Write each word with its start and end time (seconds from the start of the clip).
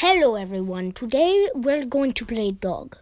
Hello 0.00 0.34
everyone. 0.34 0.92
Today 0.92 1.50
we're 1.54 1.84
going 1.84 2.12
to 2.14 2.24
play 2.24 2.52
dog 2.52 2.96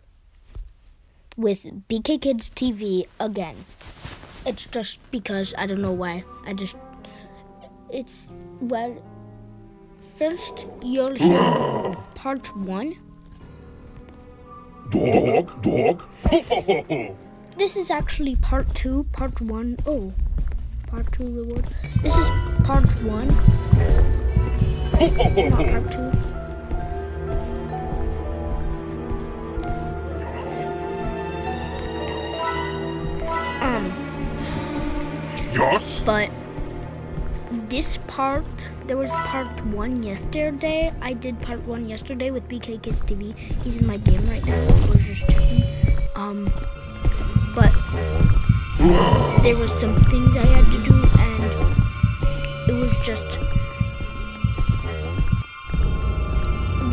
with 1.37 1.63
BK 1.89 2.21
Kids 2.21 2.51
TV 2.57 3.07
again. 3.21 3.55
It's 4.45 4.67
just 4.67 4.99
because 5.13 5.55
I 5.57 5.69
don't 5.69 5.81
know 5.81 5.93
why. 5.93 6.25
I 6.45 6.55
just 6.55 6.77
it's 7.89 8.33
well 8.61 9.01
first 10.17 10.67
you'll 10.83 11.15
hear 11.15 11.39
part 12.17 12.57
1. 12.57 12.97
Dog, 14.91 15.63
dog. 15.63 16.03
This 17.57 17.77
is 17.77 17.93
actually 17.93 18.35
part 18.35 18.75
2, 18.75 19.05
part 19.13 19.41
1. 19.41 19.79
Oh. 19.87 20.13
Part 20.89 21.13
2 21.13 21.27
reward. 21.27 21.65
This 22.03 22.17
is 22.17 22.29
part 22.65 22.91
1. 23.05 23.29
Not 25.51 25.67
part 25.71 25.93
2. 25.93 26.28
Yes. 35.53 36.01
but 36.05 36.31
this 37.69 37.97
part, 38.07 38.45
there 38.87 38.97
was 38.97 39.11
part 39.11 39.49
one 39.67 40.03
yesterday. 40.03 40.93
I 41.01 41.13
did 41.15 41.41
part 41.41 41.65
one 41.67 41.89
yesterday 41.89 42.31
with 42.31 42.49
BK 42.49 42.83
Kids 42.83 43.01
TV. 43.01 43.35
He's 43.63 43.79
in 43.79 43.87
my 43.87 43.97
game 43.97 44.27
right 44.29 44.45
now. 44.45 44.67
Just 44.99 45.27
checking. 45.29 45.65
Um, 46.15 46.53
but 47.55 47.73
there 49.43 49.57
was 49.57 49.71
some 49.81 49.97
things 50.05 50.37
I 50.37 50.47
had 50.47 50.65
to 50.67 50.79
do, 50.85 50.95
and 51.19 51.45
it 52.69 52.73
was 52.73 52.93
just 53.05 53.25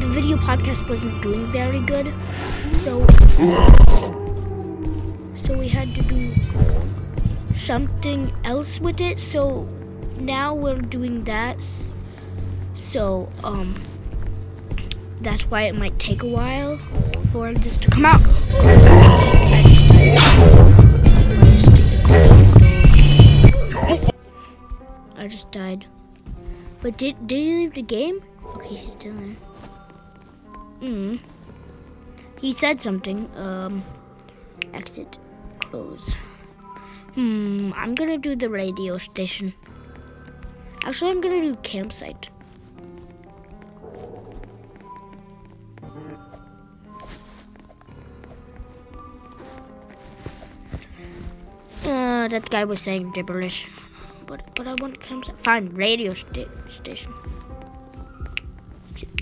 the 0.01 0.07
video 0.13 0.37
podcast 0.37 0.87
wasn't 0.89 1.21
doing 1.21 1.45
very 1.47 1.79
good. 1.81 2.13
So, 2.83 3.05
so 5.43 5.57
we 5.57 5.67
had 5.67 5.93
to 5.95 6.01
do 6.03 6.44
something 7.65 8.31
else 8.43 8.79
with 8.79 9.01
it. 9.01 9.19
So 9.19 9.67
now 10.19 10.53
we're 10.53 10.81
doing 10.81 11.23
that. 11.25 11.57
So 12.75 13.29
um 13.43 13.75
that's 15.21 15.49
why 15.49 15.63
it 15.63 15.75
might 15.75 15.97
take 15.97 16.21
a 16.21 16.27
while 16.27 16.77
for 17.31 17.53
this 17.53 17.77
to 17.77 17.89
come 17.89 18.05
out. 18.05 18.21
I 25.17 25.27
just 25.27 25.51
died. 25.51 25.87
But 26.83 26.97
did 26.97 27.27
did 27.27 27.37
he 27.37 27.57
leave 27.57 27.73
the 27.73 27.81
game? 27.81 28.21
Okay, 28.55 28.75
he's 28.75 28.91
still 28.91 29.17
in. 29.17 29.35
Hmm. 30.79 31.15
He 32.39 32.53
said 32.53 32.79
something. 32.79 33.27
Um 33.35 33.83
exit. 34.73 35.17
Close. 35.59 36.13
Hmm, 37.15 37.71
I'm 37.75 37.95
gonna 37.95 38.17
do 38.17 38.35
the 38.35 38.49
radio 38.49 38.97
station. 38.97 39.53
Actually, 40.83 41.11
I'm 41.11 41.21
gonna 41.21 41.41
do 41.41 41.55
campsite. 41.63 42.29
Uh, 51.85 52.27
that 52.27 52.49
guy 52.49 52.65
was 52.65 52.81
saying 52.81 53.11
gibberish. 53.11 53.67
But, 54.25 54.55
but 54.55 54.67
I 54.67 54.73
want 54.79 54.99
campsite. 54.99 55.35
Fine, 55.43 55.69
radio 55.69 56.13
sta- 56.13 56.49
station. 56.69 57.13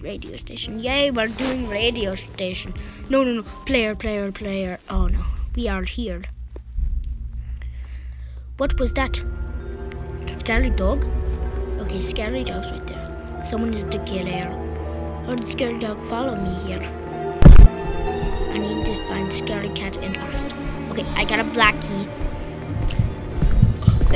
Radio 0.01 0.35
station. 0.37 0.79
Yay, 0.79 1.11
we're 1.11 1.27
doing 1.27 1.67
radio 1.69 2.15
station. 2.15 2.73
No, 3.09 3.23
no, 3.23 3.33
no. 3.33 3.43
Player, 3.65 3.95
player, 3.95 4.31
player. 4.31 4.79
Oh 4.89 5.07
no. 5.07 5.23
We 5.55 5.67
are 5.67 5.83
here. 5.83 6.23
What 8.63 8.79
was 8.79 8.93
that? 8.93 9.19
Scary 10.39 10.69
dog? 10.69 11.05
Okay, 11.81 11.99
scary 11.99 12.45
dog's 12.45 12.71
right 12.71 12.87
there. 12.87 13.45
Someone 13.49 13.73
is 13.73 13.83
the 13.93 13.99
killer. 14.05 14.45
How 15.25 15.31
did 15.31 15.49
scary 15.49 15.77
dog 15.79 15.97
follow 16.09 16.37
me 16.37 16.53
here? 16.65 16.81
I 18.53 18.57
need 18.57 18.85
to 18.85 19.07
find 19.09 19.35
scary 19.35 19.67
cat 19.79 19.97
and 19.97 20.15
fast. 20.15 20.55
Okay, 20.91 21.03
I 21.17 21.25
got 21.25 21.41
a 21.41 21.43
black 21.43 21.75
key. 21.81 22.07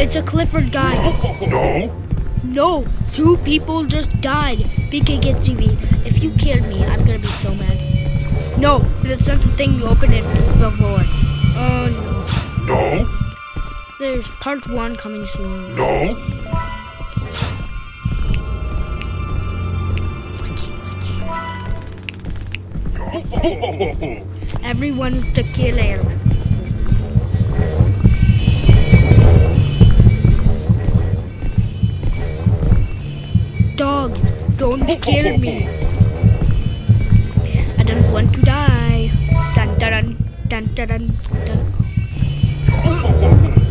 It's 0.01 0.15
a 0.15 0.23
Clifford 0.23 0.71
guy. 0.71 0.95
No. 1.45 1.91
No, 2.45 2.85
two 3.11 3.35
people 3.43 3.83
just 3.83 4.21
died. 4.21 4.59
BK 4.93 5.21
Kids 5.23 5.45
TV. 5.45 5.75
If 6.05 6.23
you 6.23 6.31
killed 6.35 6.65
me, 6.69 6.85
I'm 6.85 6.99
gonna 6.99 7.19
be 7.19 7.35
so 7.43 7.53
mad. 7.55 8.57
No, 8.57 8.79
that's 9.03 9.27
not 9.27 9.39
the 9.39 9.51
thing 9.59 9.73
you 9.73 9.87
opened 9.87 10.13
it 10.13 10.23
before. 10.57 11.03
Oh 11.59 11.83
uh, 11.83 12.65
no. 12.65 13.03
No. 13.03 13.16
There's 13.99 14.27
part 14.27 14.67
one 14.69 14.95
coming 14.95 15.25
soon. 15.25 15.75
No. 15.75 16.15
Everyone's 24.63 25.33
the 25.33 25.41
killer. 25.53 25.97
Dogs, 33.77 34.19
don't 34.57 34.85
kill 35.01 35.39
me. 35.39 35.67
I 37.79 37.83
don't 37.83 38.11
want 38.13 38.31
to 38.35 38.41
die. 38.41 39.09
Dun 39.55 39.79
dun 39.79 40.17
dun 40.47 40.67
dun 40.75 40.87
dun 40.87 41.11
dun. 42.77 43.63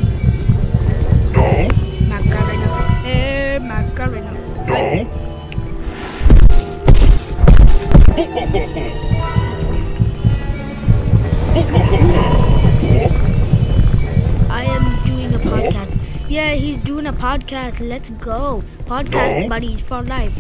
No. 1.46 1.68
Macarena, 2.08 2.68
eh, 3.06 3.58
Macarena. 3.60 4.32
No. 4.66 5.06
I 14.48 14.64
am 14.64 14.84
doing 15.06 15.34
a 15.34 15.38
podcast. 15.38 16.30
Yeah, 16.30 16.52
he's 16.54 16.78
doing 16.84 17.06
a 17.06 17.12
podcast. 17.12 17.80
Let's 17.80 18.08
go. 18.10 18.62
Podcast 18.84 19.42
No. 19.42 19.48
buddies 19.48 19.80
for 19.80 20.02
life. 20.02 20.34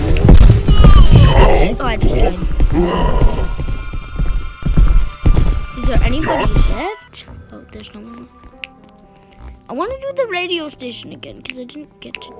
No. 0.00 0.24
Oh, 1.32 1.84
I 1.84 1.96
just 1.96 2.14
died. 2.14 2.38
Is 5.78 5.88
there 5.88 6.02
anybody 6.02 6.52
left? 6.72 7.24
Oh, 7.52 7.64
there's 7.72 7.92
no 7.94 8.00
one. 8.00 8.28
I 9.70 9.72
want 9.72 9.92
to 9.92 10.00
do 10.00 10.12
the 10.24 10.26
radio 10.28 10.68
station 10.68 11.12
again 11.12 11.42
because 11.42 11.58
I 11.60 11.62
didn't 11.62 12.00
get 12.00 12.14
to. 12.14 12.30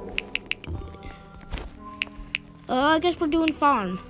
Uh, 2.69 2.75
I 2.75 2.99
guess 2.99 3.21
we're 3.21 3.29
doing 3.29 3.53
farm. 3.53 4.01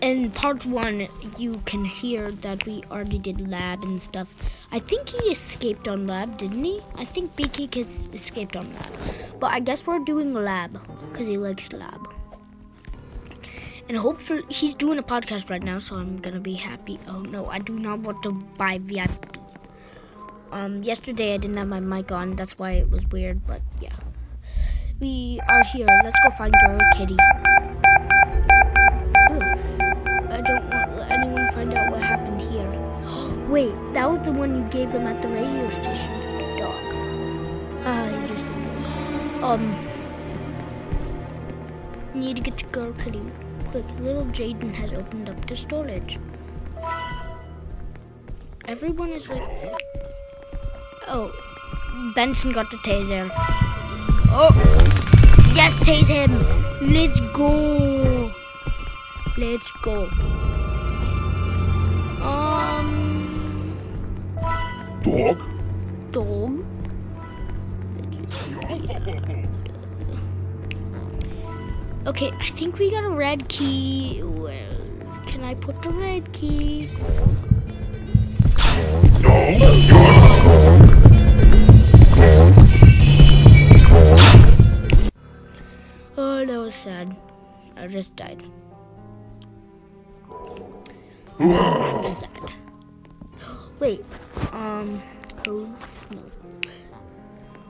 In 0.00 0.30
part 0.30 0.64
one, 0.64 1.06
you 1.36 1.60
can 1.66 1.84
hear 1.84 2.30
that 2.30 2.64
we 2.64 2.82
already 2.90 3.18
did 3.18 3.50
lab 3.50 3.82
and 3.82 4.00
stuff. 4.00 4.28
I 4.72 4.78
think 4.78 5.10
he 5.10 5.18
escaped 5.30 5.88
on 5.88 6.06
lab, 6.06 6.38
didn't 6.38 6.64
he? 6.64 6.80
I 6.94 7.04
think 7.04 7.36
BK 7.36 7.70
Kids 7.70 7.98
escaped 8.14 8.56
on 8.56 8.72
lab. 8.72 8.90
But 9.38 9.52
I 9.52 9.60
guess 9.60 9.86
we're 9.86 9.98
doing 9.98 10.32
lab 10.32 10.72
because 11.12 11.28
he 11.28 11.36
likes 11.36 11.70
lab. 11.70 12.08
And 13.90 13.98
hopefully, 13.98 14.42
he's 14.48 14.72
doing 14.72 14.96
a 14.96 15.02
podcast 15.02 15.50
right 15.50 15.62
now, 15.62 15.80
so 15.80 15.96
I'm 15.96 16.16
gonna 16.16 16.40
be 16.40 16.54
happy. 16.54 16.98
Oh 17.06 17.20
no, 17.20 17.44
I 17.44 17.58
do 17.58 17.78
not 17.78 17.98
want 17.98 18.22
to 18.22 18.32
buy 18.32 18.78
VIP. 18.78 19.43
Um, 20.54 20.84
yesterday 20.84 21.34
I 21.34 21.36
didn't 21.38 21.56
have 21.56 21.66
my 21.66 21.80
mic 21.80 22.12
on, 22.12 22.36
that's 22.36 22.56
why 22.60 22.70
it 22.74 22.88
was 22.88 23.04
weird, 23.06 23.44
but 23.44 23.60
yeah. 23.80 23.96
We 25.00 25.40
are 25.48 25.64
here. 25.64 25.88
Let's 26.04 26.16
go 26.22 26.30
find 26.30 26.54
Girl 26.64 26.78
Kitty. 26.94 27.16
I 30.30 30.40
don't 30.46 30.70
want 30.70 30.96
let 30.96 31.10
anyone 31.10 31.52
find 31.54 31.74
out 31.74 31.90
what 31.90 32.00
happened 32.00 32.40
here. 32.40 32.70
Wait, 33.50 33.74
that 33.94 34.08
was 34.08 34.20
the 34.20 34.30
one 34.30 34.54
you 34.54 34.62
gave 34.70 34.90
him 34.90 35.08
at 35.08 35.20
the 35.22 35.28
radio 35.28 35.68
station. 35.70 36.12
Dog. 36.60 36.76
Ah, 37.84 38.08
just. 38.28 39.42
Um, 39.42 39.74
need 42.14 42.36
to 42.36 42.42
get 42.42 42.56
to 42.58 42.64
Girl 42.66 42.92
Kitty. 42.92 43.22
Quick, 43.72 43.86
little 43.98 44.24
Jaden 44.26 44.72
has 44.72 44.92
opened 44.92 45.28
up 45.28 45.46
the 45.48 45.56
storage. 45.56 46.16
Everyone 48.68 49.10
is 49.10 49.28
like, 49.28 49.42
oh, 51.08 51.32
Benson 52.14 52.52
got 52.52 52.70
the 52.70 52.76
taser. 52.78 53.30
Oh, 54.30 54.50
yes, 55.54 55.74
tase 55.80 56.06
him. 56.06 56.32
Let's 56.92 57.20
go. 57.32 58.30
Let's 59.36 59.70
go. 59.82 60.08
Um, 62.22 63.76
Dog. 65.02 65.38
dog. 66.12 66.64
Okay, 72.06 72.30
I 72.38 72.50
think 72.50 72.78
we 72.78 72.90
got 72.90 73.04
a 73.04 73.08
red 73.08 73.48
key. 73.48 74.20
Where 74.22 74.78
can 75.26 75.42
I 75.42 75.54
put 75.54 75.80
the 75.82 75.88
red 75.90 76.32
key? 76.32 76.90
No. 79.22 79.73
Sad. 86.84 87.16
I 87.76 87.86
just 87.86 88.14
died. 88.14 88.44
Sad. 91.38 92.28
Wait, 93.80 94.04
um, 94.52 95.02
oh, 95.48 95.66
no. 96.10 96.22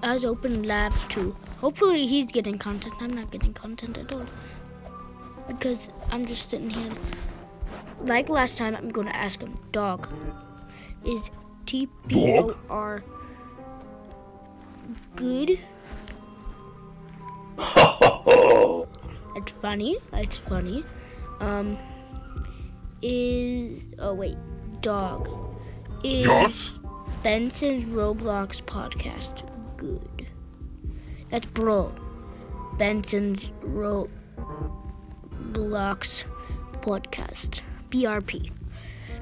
I 0.03 0.15
was 0.15 0.25
open 0.25 0.65
labs 0.65 1.03
too. 1.09 1.35
Hopefully 1.61 2.07
he's 2.07 2.27
getting 2.27 2.59
content. 2.59 2.95
I'm 3.01 3.15
not 3.15 3.31
getting 3.31 3.55
content 3.55 3.97
at 3.97 4.13
all. 4.13 4.27
Because 5.47 5.79
I'm 6.11 6.27
just 6.27 6.51
sitting 6.51 6.71
here. 6.71 6.93
Like 8.01 8.29
last 8.29 8.57
time, 8.57 8.75
I'm 8.75 8.91
going 8.91 9.07
to 9.07 9.17
ask 9.17 9.41
him, 9.41 9.57
dog, 9.71 10.09
is 11.05 11.31
TPOR 11.67 13.03
good? 15.17 15.59
It's 19.35 19.53
funny. 19.61 19.99
It's 20.13 20.37
funny. 20.37 20.85
Um, 21.41 21.77
is 23.03 23.83
oh 23.99 24.15
wait, 24.15 24.37
dog 24.81 25.29
is 26.03 26.27
Yes. 26.27 26.73
Benson's 27.23 27.85
Roblox 27.93 28.63
podcast 28.63 29.43
good? 29.77 30.27
That's 31.31 31.47
bro. 31.47 31.93
Benson's 32.79 33.51
Roblox 33.63 34.05
podcast. 36.81 37.61
BRP. 37.91 38.51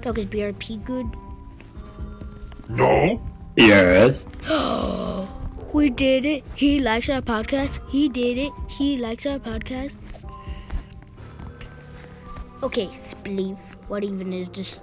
Dog 0.02 0.18
is 0.18 0.26
BRP 0.26 0.84
good? 0.84 1.06
No. 2.68 3.20
Yes. 3.56 4.18
We 5.72 5.88
did 5.88 6.26
it. 6.26 6.44
He 6.54 6.80
likes 6.80 7.08
our 7.08 7.22
podcast. 7.22 7.78
He 7.90 8.08
did 8.08 8.36
it. 8.36 8.52
He 8.68 8.98
likes 8.98 9.24
our 9.24 9.38
podcast. 9.38 9.96
Okay, 12.62 12.88
Spleef. 12.88 13.56
What 13.88 14.04
even 14.04 14.34
is 14.34 14.48
this? 14.50 14.80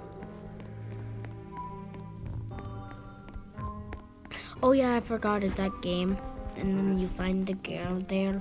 Oh 4.62 4.72
yeah, 4.72 4.96
I 4.96 5.00
forgot 5.00 5.44
it's 5.44 5.54
that 5.54 5.80
game. 5.80 6.16
And 6.56 6.76
then 6.76 6.98
you 6.98 7.06
find 7.06 7.46
the 7.46 7.54
girl 7.54 8.02
there. 8.08 8.40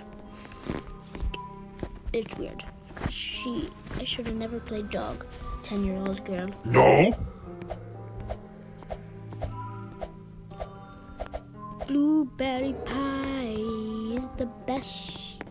It's 2.13 2.35
weird. 2.37 2.65
Cause 2.95 3.13
she, 3.13 3.69
I 3.97 4.03
should 4.03 4.25
have 4.25 4.35
never 4.35 4.59
played 4.59 4.89
dog. 4.89 5.25
Ten 5.63 5.85
year 5.85 5.97
old 5.97 6.25
girl. 6.25 6.49
No. 6.65 7.13
Blueberry 11.89 12.73
pie 12.85 13.55
is 13.57 14.27
the 14.37 14.45
best. 14.67 15.43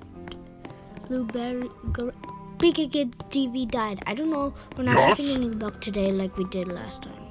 Blueberry. 1.08 1.68
BK 2.58 2.92
Kids 2.92 3.18
TV 3.30 3.68
died. 3.68 3.98
I 4.06 4.14
don't 4.14 4.30
know. 4.30 4.54
We're 4.76 4.84
not 4.84 4.94
Yes. 4.98 5.18
having 5.18 5.34
any 5.34 5.48
luck 5.48 5.80
today 5.80 6.12
like 6.12 6.36
we 6.36 6.44
did 6.44 6.70
last 6.70 7.02
time. 7.02 7.24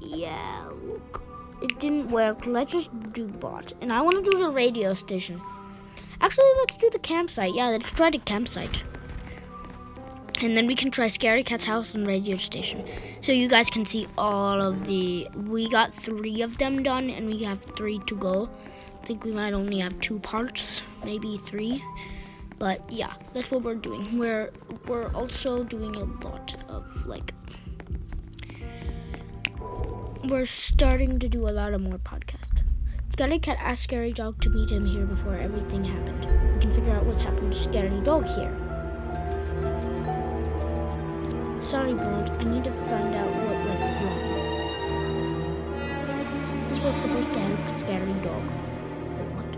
Yeah, 0.00 0.68
look. 0.82 1.24
It 1.62 1.78
didn't 1.78 2.10
work. 2.10 2.46
Let's 2.46 2.72
just 2.72 2.90
do 3.12 3.26
bot. 3.26 3.72
And 3.80 3.92
I 3.92 4.00
want 4.02 4.24
to 4.24 4.30
do 4.30 4.38
the 4.38 4.48
radio 4.50 4.94
station. 4.94 5.40
Actually, 6.20 6.50
let's 6.58 6.76
do 6.76 6.90
the 6.90 6.98
campsite. 6.98 7.54
Yeah, 7.54 7.68
let's 7.68 7.90
try 7.90 8.10
the 8.10 8.18
campsite. 8.18 8.82
And 10.44 10.54
then 10.54 10.66
we 10.66 10.74
can 10.74 10.90
try 10.90 11.08
Scary 11.08 11.42
Cat's 11.42 11.64
house 11.64 11.94
and 11.94 12.06
radio 12.06 12.36
station. 12.36 12.86
So 13.22 13.32
you 13.32 13.48
guys 13.48 13.70
can 13.70 13.86
see 13.86 14.06
all 14.18 14.60
of 14.60 14.84
the. 14.86 15.26
We 15.34 15.66
got 15.66 15.94
three 16.04 16.42
of 16.42 16.58
them 16.58 16.82
done, 16.82 17.08
and 17.08 17.26
we 17.26 17.42
have 17.44 17.62
three 17.78 17.98
to 18.06 18.14
go. 18.14 18.50
I 19.02 19.06
think 19.06 19.24
we 19.24 19.32
might 19.32 19.54
only 19.54 19.78
have 19.78 19.98
two 20.00 20.18
parts, 20.18 20.82
maybe 21.02 21.40
three. 21.46 21.82
But 22.58 22.82
yeah, 22.92 23.14
that's 23.32 23.50
what 23.50 23.62
we're 23.62 23.74
doing. 23.76 24.18
We're 24.18 24.52
we're 24.86 25.10
also 25.14 25.64
doing 25.64 25.96
a 25.96 26.04
lot 26.26 26.54
of 26.68 26.84
like. 27.06 27.32
We're 30.24 30.44
starting 30.44 31.18
to 31.20 31.28
do 31.28 31.48
a 31.48 31.54
lot 31.60 31.72
of 31.72 31.80
more 31.80 31.96
podcasts. 31.96 32.62
Scary 33.08 33.38
Cat 33.38 33.56
asked 33.60 33.84
Scary 33.84 34.12
Dog 34.12 34.42
to 34.42 34.50
meet 34.50 34.70
him 34.70 34.84
here 34.84 35.06
before 35.06 35.38
everything 35.38 35.84
happened. 35.84 36.26
We 36.54 36.60
can 36.60 36.74
figure 36.74 36.92
out 36.92 37.06
what's 37.06 37.22
happened 37.22 37.52
to 37.54 37.58
Scary 37.58 38.00
Dog 38.02 38.26
here. 38.26 38.63
Sorry, 41.64 41.94
Bond. 41.94 42.30
I 42.30 42.44
need 42.44 42.62
to 42.64 42.72
find 42.72 43.14
out 43.14 43.26
what 43.26 43.56
went 43.64 43.80
wrong. 43.80 44.28
This 46.68 46.78
was 46.84 46.94
supposed 46.96 47.32
to 47.32 47.38
help 47.38 47.78
Scary 47.78 48.12
Dog. 48.22 48.42
But 49.16 49.26
what? 49.34 49.56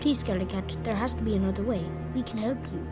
Please, 0.00 0.18
Scary 0.18 0.46
Cat, 0.46 0.76
there 0.82 0.96
has 0.96 1.14
to 1.14 1.22
be 1.22 1.36
another 1.36 1.62
way. 1.62 1.86
We 2.12 2.22
can 2.24 2.38
help 2.38 2.58
you. 2.72 2.84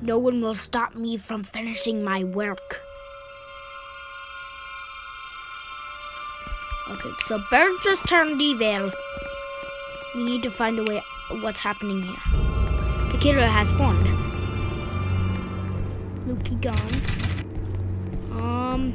No 0.00 0.18
one 0.18 0.40
will 0.40 0.54
stop 0.54 0.94
me 0.94 1.16
from 1.16 1.42
finishing 1.42 2.04
my 2.04 2.22
work. 2.22 2.80
Okay, 6.90 7.10
so 7.26 7.40
Bird 7.50 7.72
just 7.82 8.08
turned 8.08 8.40
evil. 8.40 8.92
We 10.14 10.24
need 10.24 10.42
to 10.44 10.50
find 10.50 10.78
a 10.78 10.84
way 10.84 11.02
what's 11.40 11.58
happening 11.58 12.02
here. 12.02 12.22
The 13.10 13.18
killer 13.20 13.46
has 13.46 13.68
spawned. 13.70 14.11
Lukey 16.32 16.60
gone. 16.62 18.40
Um, 18.40 18.94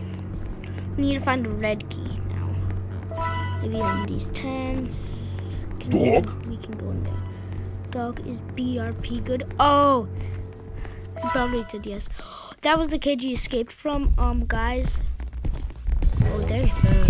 we 0.98 1.04
need 1.04 1.14
to 1.16 1.20
find 1.20 1.46
a 1.46 1.50
red 1.50 1.88
key 1.90 2.20
now. 2.30 2.50
Maybe 3.62 3.80
on 3.80 4.06
these 4.08 4.26
tents. 4.30 4.96
Can 5.80 5.90
Dog? 5.92 6.46
We, 6.46 6.56
we 6.56 6.58
can 6.58 6.72
go 6.72 6.90
in 6.90 7.04
there. 7.04 7.14
Dog 7.92 8.20
is 8.28 8.40
BRP 8.56 9.24
good. 9.24 9.54
Oh, 9.60 10.08
he 11.22 11.30
probably 11.30 11.64
said 11.66 11.86
yes. 11.86 12.08
That 12.62 12.80
was 12.80 12.90
the 12.90 12.98
kid 12.98 13.22
you 13.22 13.36
escaped 13.36 13.72
from. 13.72 14.14
Um, 14.18 14.46
guys. 14.48 14.90
Oh, 16.24 16.40
there's 16.40 16.72
Bird. 16.82 17.08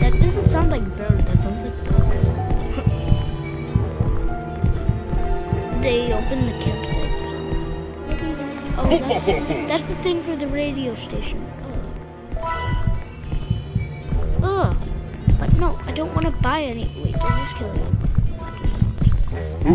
That 0.00 0.12
doesn't 0.12 0.50
sound 0.50 0.70
like 0.70 0.84
Bird. 0.96 1.20
That 1.20 1.42
sounds 1.42 1.62
like 1.62 1.84
Dog. 1.84 1.91
They 5.82 6.12
opened 6.12 6.46
the 6.46 6.52
campsite. 6.64 7.10
That's- 8.08 8.38
Oh, 8.78 8.88
that's, 8.88 9.26
that's 9.68 9.86
the 9.86 9.96
thing 10.02 10.22
for 10.24 10.34
the 10.36 10.46
radio 10.46 10.94
station. 10.94 11.44
Oh. 12.40 12.40
Oh. 14.42 14.76
But 15.38 15.52
no, 15.56 15.76
I 15.86 15.92
don't 15.92 16.12
want 16.14 16.26
to 16.26 16.42
buy 16.42 16.62
any. 16.62 16.88
Wait, 17.04 17.12
does 17.12 17.22
this 17.22 17.52
kill 17.58 17.74
you? 17.76 17.82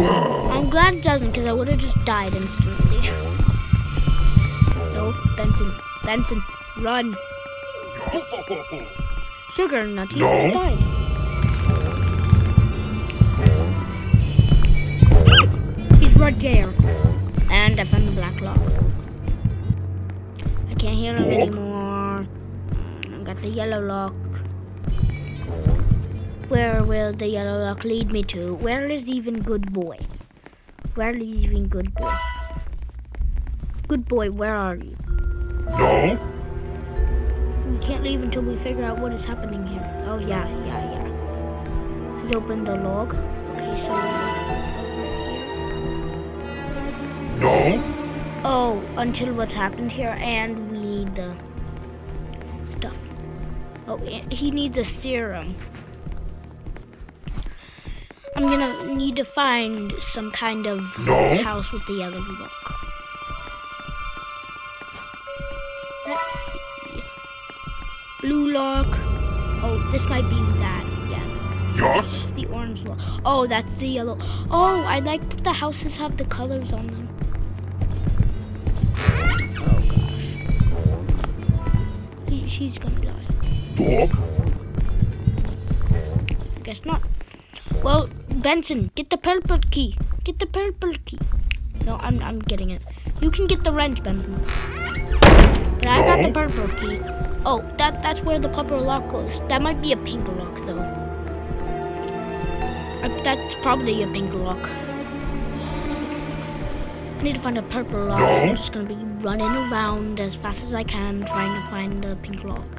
I'm 0.08 0.70
glad 0.70 0.96
it 0.96 1.04
doesn't, 1.04 1.32
because 1.32 1.46
I 1.48 1.52
would 1.54 1.68
have 1.68 1.80
just 1.80 1.96
died 2.06 2.34
instantly. 2.34 3.10
No, 4.94 5.14
Benson. 5.38 5.72
Benson, 6.04 6.42
run. 6.82 7.16
Sugar 9.56 9.86
nut, 9.86 10.10
he 10.10 10.20
No. 10.22 10.52
died. 10.54 10.78
There. 16.28 16.70
And 17.50 17.80
I 17.80 17.86
found 17.86 18.06
the 18.06 18.12
black 18.12 18.42
lock. 18.42 18.60
I 20.70 20.74
can't 20.76 20.96
hear 20.96 21.16
him 21.16 21.32
anymore. 21.32 22.28
I 23.06 23.24
got 23.24 23.38
the 23.38 23.48
yellow 23.48 23.82
lock. 23.82 24.14
Where 26.50 26.84
will 26.84 27.14
the 27.14 27.28
yellow 27.28 27.64
lock 27.64 27.86
lead 27.86 28.12
me 28.12 28.24
to? 28.24 28.56
Where 28.56 28.88
is 28.90 29.08
even 29.08 29.36
good 29.36 29.72
boy? 29.72 29.98
Where 30.96 31.16
is 31.16 31.24
even 31.24 31.70
good 31.70 31.94
boy? 31.96 32.14
Good 33.88 34.06
boy, 34.08 34.30
where 34.30 34.56
are 34.56 34.76
you? 34.76 34.98
No. 35.80 36.20
We 37.72 37.78
can't 37.80 38.04
leave 38.04 38.22
until 38.22 38.44
we 38.44 38.58
figure 38.58 38.84
out 38.84 39.00
what 39.00 39.14
is 39.14 39.24
happening 39.24 39.66
here. 39.66 40.04
Oh 40.08 40.20
yeah, 40.20 40.48
yeah, 40.66 40.92
yeah. 40.92 41.08
Let's 42.06 42.36
open 42.36 42.66
the 42.66 42.76
log. 42.76 43.16
Okay, 43.16 43.88
so 43.88 44.17
No. 47.40 47.84
Oh, 48.44 48.84
until 48.98 49.34
what's 49.34 49.54
happened 49.54 49.92
here, 49.92 50.18
and 50.22 50.72
we 50.72 50.80
need 50.80 51.16
the 51.16 51.34
stuff. 52.72 52.98
Oh, 53.88 53.98
he 54.32 54.52
needs 54.52 54.78
a 54.78 54.84
serum. 54.86 55.56
I'm 58.36 58.44
gonna 58.44 58.96
need 58.96 59.16
to 59.16 59.26
find 59.26 59.92
some 60.02 60.32
kind 60.32 60.66
of 60.68 60.80
No. 61.00 61.42
house 61.44 61.72
with 61.72 61.86
the 61.88 61.94
yellow 61.94 62.20
lock. 62.40 62.52
Let's 66.08 66.22
see. 66.52 67.04
blue 68.22 68.52
lock. 68.54 68.88
Oh, 69.64 69.90
this 69.92 70.06
might 70.08 70.28
be 70.30 70.36
that. 70.60 70.84
Yeah, 71.10 71.96
Yes. 71.96 72.26
the 72.36 72.46
orange 72.48 72.84
lock. 72.88 73.00
Oh, 73.26 73.48
that's 73.48 73.72
the 73.76 73.88
yellow. 73.88 74.18
Oh, 74.52 74.86
I 74.88 75.00
like 75.00 75.28
that 75.30 75.44
the 75.44 75.54
houses 75.54 75.98
have 75.98 76.18
the 76.18 76.26
colors 76.26 76.72
on 76.72 76.86
them. 76.88 77.07
She's 82.58 82.78
gonna 82.80 83.00
die. 83.00 83.26
Dog. 83.76 84.10
Guess 86.64 86.84
not. 86.86 87.02
Well, 87.84 88.10
Benson, 88.30 88.90
get 88.96 89.12
the 89.12 89.18
purple 89.18 89.60
key. 89.70 89.96
Get 90.24 90.40
the 90.40 90.48
purple 90.48 90.94
key. 91.06 91.20
No, 91.86 91.98
I'm 91.98 92.22
I'm 92.24 92.40
getting 92.40 92.72
it. 92.72 92.82
You 93.22 93.30
can 93.30 93.46
get 93.48 93.64
the 93.64 93.72
wrench, 93.72 94.04
Benson. 94.04 94.42
But 95.78 95.88
I 95.88 96.02
got 96.10 96.24
the 96.24 96.32
purple 96.34 96.68
key. 96.80 97.00
Oh, 97.46 97.60
that 97.78 98.02
that's 98.02 98.22
where 98.22 98.40
the 98.40 98.50
purple 98.50 98.82
lock 98.82 99.10
goes. 99.12 99.32
That 99.50 99.62
might 99.62 99.82
be 99.82 99.94
a 99.94 99.98
pink 99.98 100.28
lock 100.28 100.66
though. 100.66 100.86
Uh, 103.04 103.10
that's 103.24 103.56
probably 103.62 104.02
a 104.02 104.08
pink 104.08 104.34
lock. 104.34 104.70
I 107.18 107.24
need 107.24 107.34
to 107.34 107.40
find 107.42 107.58
a 107.58 107.64
purple 107.64 108.06
lock. 108.06 108.20
No. 108.20 108.26
I'm 108.26 108.56
just 108.56 108.72
gonna 108.72 108.86
be 108.86 108.96
running 109.26 109.46
around 109.72 110.20
as 110.20 110.36
fast 110.36 110.62
as 110.64 110.74
I 110.74 110.84
can 110.84 111.22
trying 111.22 111.62
to 111.62 111.68
find 111.72 112.04
the 112.04 112.16
pink 112.18 112.44
lock. 112.44 112.70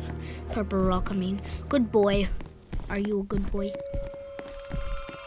Purple 0.50 0.78
lock, 0.78 1.10
I 1.10 1.14
mean. 1.14 1.42
Good 1.68 1.90
boy. 1.90 2.28
Are 2.88 3.00
you 3.00 3.20
a 3.20 3.22
good 3.24 3.50
boy? 3.50 3.72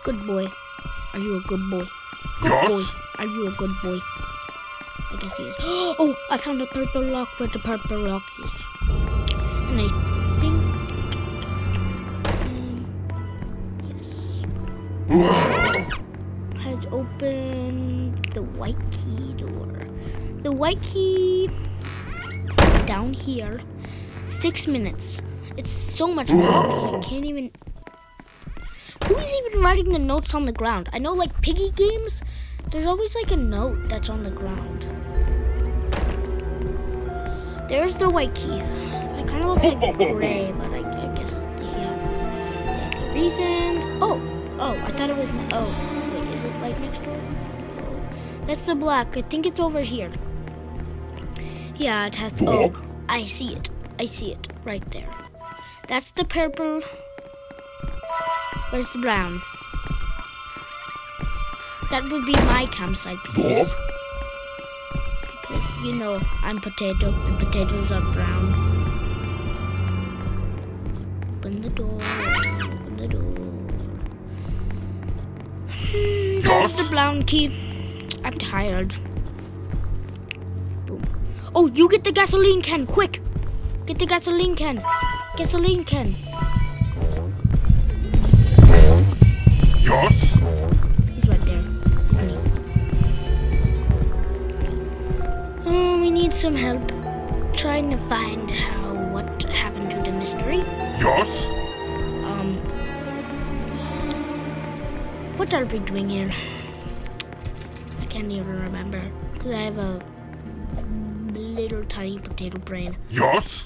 Good 0.05 0.25
boy. 0.25 0.45
Are 1.13 1.19
you 1.19 1.37
a 1.37 1.41
good 1.41 1.59
boy? 1.69 1.85
Good 2.41 2.67
boy. 2.69 2.83
Are 3.19 3.25
you 3.25 3.47
a 3.47 3.51
good 3.51 3.71
boy? 3.83 3.99
I 5.11 5.17
guess 5.19 5.35
he 5.35 5.43
is. 5.43 5.55
Oh, 5.99 6.15
I 6.31 6.37
found 6.37 6.61
a 6.61 6.65
purple 6.67 7.03
lock 7.03 7.27
where 7.37 7.49
the 7.49 7.59
purple 7.59 7.99
lock 7.99 8.23
is. 8.39 8.51
And 9.69 9.81
I 9.81 10.10
white 18.61 18.91
key 18.91 19.33
door. 19.43 19.73
The 20.43 20.51
white 20.51 20.79
key 20.83 21.49
down 22.85 23.11
here. 23.11 23.59
Six 24.39 24.67
minutes. 24.67 25.17
It's 25.57 25.71
so 25.71 26.05
much 26.05 26.29
walking. 26.29 26.95
I 26.95 27.03
can't 27.03 27.25
even. 27.25 27.49
Who's 29.05 29.23
even 29.23 29.61
writing 29.63 29.89
the 29.89 29.97
notes 29.97 30.35
on 30.35 30.45
the 30.45 30.51
ground? 30.51 30.89
I 30.93 30.99
know, 30.99 31.11
like 31.11 31.41
piggy 31.41 31.71
games, 31.71 32.21
there's 32.69 32.85
always 32.85 33.15
like 33.15 33.31
a 33.31 33.35
note 33.35 33.79
that's 33.89 34.09
on 34.09 34.21
the 34.21 34.29
ground. 34.29 34.85
There's 37.67 37.95
the 37.95 38.09
white 38.09 38.35
key. 38.35 38.57
It 38.57 39.27
kind 39.27 39.43
of 39.43 39.55
looks 39.55 39.63
like 39.63 39.97
gray, 40.17 40.53
but 40.55 40.71
I, 40.71 40.81
I 40.81 41.15
guess 41.15 41.31
they 41.31 41.71
have, 41.81 41.97
they 42.67 42.73
have 42.77 42.93
the 42.93 43.19
reason. 43.19 44.03
Oh, 44.03 44.21
oh, 44.59 44.77
I 44.85 44.91
thought 44.91 45.09
it 45.09 45.17
was. 45.17 45.29
Oh, 45.51 45.65
wait, 46.13 46.39
is 46.39 46.47
it 46.47 46.61
like 46.61 46.79
next 46.79 47.03
door? 47.03 47.40
Oh, 48.51 48.55
that's 48.55 48.67
the 48.67 48.75
black. 48.75 49.15
I 49.15 49.21
think 49.21 49.45
it's 49.45 49.61
over 49.61 49.79
here. 49.79 50.11
Yeah, 51.77 52.07
it 52.07 52.15
has. 52.15 52.33
Oh, 52.41 52.63
Dog. 52.63 52.83
I 53.07 53.25
see 53.25 53.53
it. 53.53 53.69
I 53.97 54.05
see 54.07 54.33
it 54.33 54.51
right 54.65 54.83
there. 54.91 55.05
That's 55.87 56.11
the 56.11 56.25
purple. 56.25 56.81
Where's 58.71 58.91
the 58.91 58.99
brown? 58.99 59.41
That 61.91 62.03
would 62.11 62.25
be 62.25 62.33
my 62.33 62.65
campsite 62.71 63.17
because, 63.23 63.67
Dog. 63.67 63.69
because 65.41 65.85
you 65.85 65.95
know 65.95 66.19
I'm 66.43 66.57
potato. 66.57 67.11
The 67.11 67.45
potatoes 67.45 67.89
are 67.91 68.01
brown. 68.13 68.51
Open 71.37 71.61
the 71.61 71.69
door. 71.69 72.01
Open 72.01 72.97
the 72.97 73.07
door. 73.07 73.33
Hmm, 75.71 76.41
There's 76.41 76.75
the 76.75 76.87
brown 76.91 77.23
key. 77.23 77.60
I'm 78.23 78.37
tired. 78.37 78.93
Boom. 80.85 81.01
Oh, 81.55 81.67
you 81.67 81.89
get 81.89 82.03
the 82.03 82.11
gasoline 82.11 82.61
can, 82.61 82.85
quick! 82.85 83.21
Get 83.85 83.99
the 83.99 84.05
gasoline 84.05 84.55
can. 84.55 84.79
Gasoline 85.37 85.83
can. 85.83 86.13
Yes. 89.81 90.19
He's 91.09 91.27
right 91.27 91.41
there. 91.41 91.63
Oh, 95.65 95.99
we 95.99 96.11
need 96.11 96.33
some 96.35 96.55
help 96.55 96.81
trying 97.57 97.91
to 97.91 97.97
find 98.07 98.49
how 98.49 98.93
what 99.11 99.43
happened 99.43 99.91
to 99.91 99.97
the 100.09 100.17
mystery. 100.17 100.59
Yes. 100.99 101.45
Um, 102.25 102.57
what 105.37 105.53
are 105.53 105.65
we 105.65 105.79
doing 105.79 106.07
here? 106.07 106.31
I 108.11 108.13
can't 108.15 108.31
even 108.33 108.61
remember 108.63 109.01
because 109.31 109.53
I 109.53 109.61
have 109.61 109.77
a 109.77 109.97
little 111.33 111.81
tiny 111.85 112.19
potato 112.19 112.59
brain. 112.59 112.97
Yes. 113.09 113.63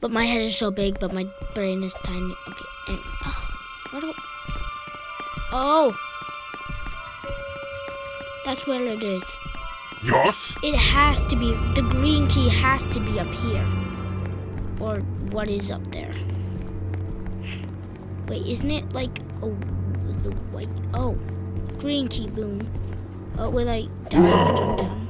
But 0.00 0.10
my 0.10 0.24
head 0.24 0.42
is 0.42 0.56
so 0.56 0.72
big, 0.72 0.98
but 0.98 1.12
my 1.12 1.28
brain 1.54 1.84
is 1.84 1.92
tiny. 2.02 2.34
Okay, 2.48 2.64
and 2.88 2.98
oh, 3.24 3.60
what 3.92 4.00
do? 4.00 4.12
Oh, 5.52 5.96
that's 8.44 8.66
where 8.66 8.82
it 8.82 9.00
is. 9.00 9.22
Yes. 10.04 10.56
It 10.64 10.74
has 10.74 11.20
to 11.30 11.36
be 11.36 11.52
the 11.80 11.86
green 11.88 12.26
key 12.30 12.48
has 12.48 12.82
to 12.94 12.98
be 12.98 13.20
up 13.20 13.28
here, 13.28 13.64
or 14.80 14.96
what 15.30 15.48
is 15.48 15.70
up 15.70 15.88
there? 15.92 16.16
Wait, 18.26 18.44
isn't 18.44 18.72
it 18.72 18.92
like 18.92 19.20
oh 19.40 19.56
the 20.24 20.34
white? 20.50 20.68
Oh, 20.94 21.12
green 21.78 22.08
key. 22.08 22.26
Boom. 22.26 22.58
Oh, 23.36 23.50
will 23.50 23.68
I 23.68 23.88
down? 24.08 25.08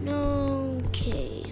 No. 0.00 0.80
Okay. 0.86 1.42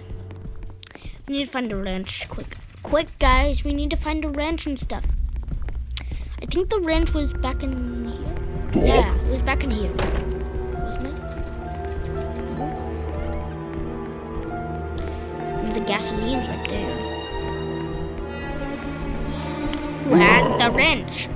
We 1.27 1.37
need 1.37 1.45
to 1.45 1.51
find 1.51 1.71
a 1.71 1.75
wrench. 1.75 2.27
Quick, 2.29 2.57
quick, 2.83 3.07
guys! 3.19 3.63
We 3.63 3.73
need 3.73 3.89
to 3.89 3.97
find 3.97 4.23
a 4.23 4.29
wrench 4.29 4.65
and 4.65 4.79
stuff. 4.79 5.03
I 6.41 6.45
think 6.45 6.69
the 6.69 6.79
wrench 6.79 7.13
was 7.13 7.33
back 7.33 7.63
in 7.63 8.05
here. 8.73 8.85
Yeah, 8.85 9.15
it 9.15 9.31
was 9.31 9.41
back 9.41 9.63
in 9.63 9.71
here, 9.71 9.91
wasn't 9.91 11.07
it? 11.07 11.19
And 15.63 15.75
the 15.75 15.79
gasoline's 15.81 16.47
right 16.49 16.67
there. 16.67 16.97
Where's 20.09 20.61
the 20.61 20.71
wrench? 20.71 21.29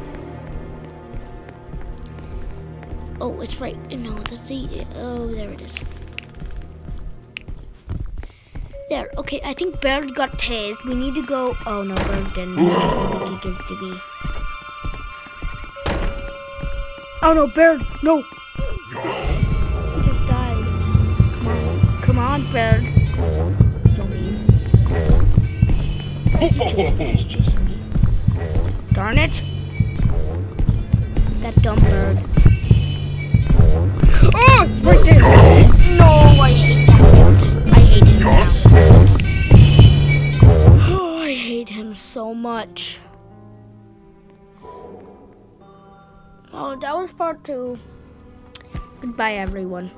Oh, 3.27 3.41
it's 3.41 3.59
right. 3.59 3.75
No, 3.91 4.15
that's 4.15 4.47
the. 4.47 4.87
Oh, 4.95 5.27
there 5.27 5.49
it 5.49 5.61
is. 5.61 5.73
There. 8.89 9.11
Okay, 9.17 9.41
I 9.43 9.53
think 9.53 9.81
Bird 9.81 10.15
got 10.15 10.31
tased. 10.39 10.81
We 10.85 10.95
need 10.95 11.13
to 11.15 11.25
go. 11.25 11.53
Oh 11.65 11.83
no, 11.83 11.93
Bird 11.95 12.33
didn't. 12.33 12.57
It's 12.57 12.73
just 12.73 12.95
a 12.95 13.19
Mickey 13.19 13.37
gives 13.43 13.57
to 13.67 13.79
be. 13.81 13.99
Oh 17.21 17.33
no, 17.35 17.47
Bird! 17.47 17.81
No! 18.01 18.21
He 18.21 20.01
just 20.07 20.25
died. 20.29 20.65
Come 21.43 21.47
on. 21.49 22.01
Come 22.03 22.19
on, 22.19 22.51
Bird. 22.53 22.83
So 23.93 24.05
mean. 24.05 24.39
He's 26.97 27.25
chasing 27.25 27.65
me. 27.65 27.77
Darn 28.93 29.17
it! 29.17 29.41
That 31.41 31.61
dumb 31.61 31.81
bird. 31.81 32.36
Oh, 34.33 34.67
right 34.81 35.03
there! 35.03 35.19
No, 35.97 36.07
I 36.41 36.51
hate 36.51 36.85
that. 36.87 37.01
I 37.73 37.79
hate 37.79 38.07
him 38.07 38.19
now. 38.19 38.41
I 41.17 41.33
hate 41.33 41.69
him 41.69 41.93
so 41.93 42.33
much. 42.33 42.99
Oh, 46.53 46.75
that 46.79 46.95
was 46.97 47.11
part 47.11 47.43
two. 47.43 47.77
Goodbye, 49.01 49.33
everyone. 49.33 49.91